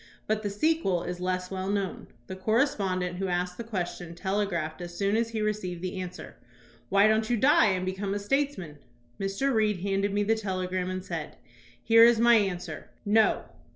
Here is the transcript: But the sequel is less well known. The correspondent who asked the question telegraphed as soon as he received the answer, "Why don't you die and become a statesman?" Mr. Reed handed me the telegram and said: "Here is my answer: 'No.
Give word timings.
But 0.25 0.41
the 0.41 0.49
sequel 0.49 1.03
is 1.03 1.19
less 1.19 1.51
well 1.51 1.69
known. 1.69 2.07
The 2.25 2.35
correspondent 2.35 3.17
who 3.17 3.27
asked 3.27 3.57
the 3.59 3.63
question 3.63 4.15
telegraphed 4.15 4.81
as 4.81 4.97
soon 4.97 5.15
as 5.15 5.29
he 5.29 5.43
received 5.43 5.83
the 5.83 6.01
answer, 6.01 6.37
"Why 6.89 7.07
don't 7.07 7.29
you 7.29 7.37
die 7.37 7.67
and 7.67 7.85
become 7.85 8.15
a 8.15 8.17
statesman?" 8.17 8.79
Mr. 9.19 9.53
Reed 9.53 9.81
handed 9.81 10.11
me 10.11 10.23
the 10.23 10.33
telegram 10.33 10.89
and 10.89 11.05
said: 11.05 11.37
"Here 11.83 12.03
is 12.03 12.17
my 12.19 12.33
answer: 12.33 12.89
'No. 13.05 13.43